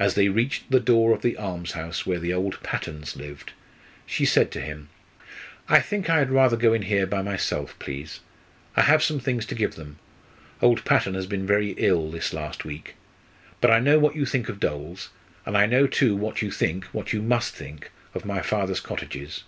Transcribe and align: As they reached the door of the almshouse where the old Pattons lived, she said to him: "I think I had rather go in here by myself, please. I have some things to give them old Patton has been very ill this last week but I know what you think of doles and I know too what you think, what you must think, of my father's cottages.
As 0.00 0.16
they 0.16 0.28
reached 0.28 0.68
the 0.72 0.80
door 0.80 1.12
of 1.12 1.22
the 1.22 1.36
almshouse 1.38 2.04
where 2.04 2.18
the 2.18 2.32
old 2.34 2.60
Pattons 2.64 3.14
lived, 3.14 3.52
she 4.04 4.24
said 4.24 4.50
to 4.50 4.60
him: 4.60 4.88
"I 5.68 5.78
think 5.78 6.10
I 6.10 6.18
had 6.18 6.32
rather 6.32 6.56
go 6.56 6.72
in 6.72 6.82
here 6.82 7.06
by 7.06 7.22
myself, 7.22 7.78
please. 7.78 8.18
I 8.74 8.80
have 8.80 9.00
some 9.00 9.20
things 9.20 9.46
to 9.46 9.54
give 9.54 9.76
them 9.76 10.00
old 10.60 10.84
Patton 10.84 11.14
has 11.14 11.28
been 11.28 11.46
very 11.46 11.70
ill 11.78 12.10
this 12.10 12.32
last 12.32 12.64
week 12.64 12.96
but 13.60 13.70
I 13.70 13.78
know 13.78 14.00
what 14.00 14.16
you 14.16 14.26
think 14.26 14.48
of 14.48 14.58
doles 14.58 15.10
and 15.46 15.56
I 15.56 15.66
know 15.66 15.86
too 15.86 16.16
what 16.16 16.42
you 16.42 16.50
think, 16.50 16.86
what 16.86 17.12
you 17.12 17.22
must 17.22 17.54
think, 17.54 17.92
of 18.12 18.24
my 18.24 18.42
father's 18.42 18.80
cottages. 18.80 19.44